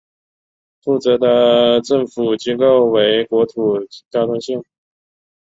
[0.81, 3.77] 负责的政府机构为国土
[4.09, 4.63] 交通省。